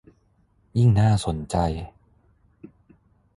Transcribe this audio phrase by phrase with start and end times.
[0.77, 1.55] ยิ่งน่าสนใจ